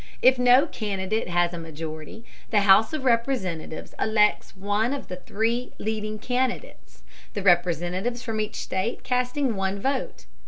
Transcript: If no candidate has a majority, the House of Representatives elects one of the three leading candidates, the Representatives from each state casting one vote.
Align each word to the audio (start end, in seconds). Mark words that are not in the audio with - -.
If 0.23 0.39
no 0.39 0.65
candidate 0.65 1.27
has 1.29 1.53
a 1.53 1.59
majority, 1.59 2.25
the 2.49 2.61
House 2.61 2.91
of 2.91 3.03
Representatives 3.05 3.93
elects 3.99 4.57
one 4.57 4.95
of 4.95 5.09
the 5.09 5.15
three 5.17 5.73
leading 5.77 6.17
candidates, 6.17 7.03
the 7.35 7.43
Representatives 7.43 8.23
from 8.23 8.41
each 8.41 8.55
state 8.55 9.03
casting 9.03 9.55
one 9.55 9.79
vote. 9.79 10.25